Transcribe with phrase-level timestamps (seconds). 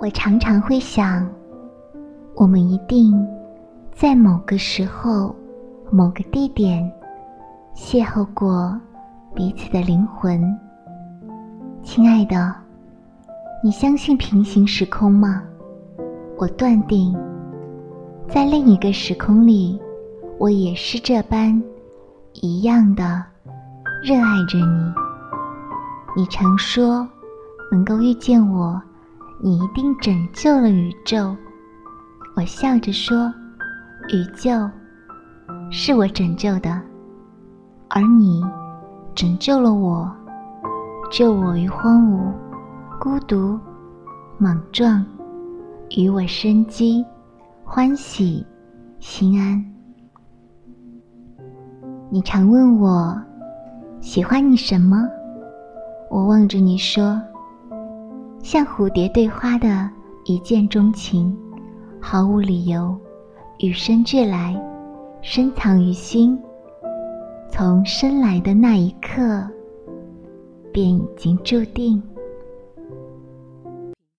[0.00, 1.28] 我常常会想，
[2.34, 3.14] 我们一定
[3.92, 5.34] 在某个时候、
[5.90, 6.90] 某个地点
[7.74, 8.78] 邂逅过
[9.34, 10.42] 彼此的灵魂。
[11.82, 12.54] 亲爱的，
[13.62, 15.42] 你相信平行时空吗？
[16.38, 17.14] 我断定，
[18.26, 19.78] 在另一个时空里，
[20.38, 21.62] 我也是这般
[22.32, 23.22] 一样的
[24.02, 24.92] 热爱着你。
[26.16, 27.06] 你常说，
[27.70, 28.80] 能够遇见我，
[29.40, 31.36] 你一定拯救了宇宙。
[32.36, 33.32] 我笑着说，
[34.08, 34.50] 宇宙
[35.70, 36.80] 是我拯救的，
[37.88, 38.42] 而你
[39.14, 40.10] 拯救了我，
[41.10, 42.32] 救我于荒芜、
[42.98, 43.58] 孤独、
[44.38, 45.04] 莽撞。
[45.96, 47.04] 与我生机、
[47.64, 48.46] 欢喜、
[49.00, 49.60] 心安。
[52.08, 53.20] 你常问我
[54.00, 55.04] 喜欢你什么？
[56.08, 57.20] 我望着你说，
[58.42, 59.88] 像蝴蝶对花的
[60.24, 61.36] 一见钟情，
[62.00, 62.98] 毫无理由，
[63.58, 64.60] 与生俱来，
[65.22, 66.38] 深藏于心。
[67.50, 69.46] 从生来的那一刻，
[70.72, 72.02] 便已经注定。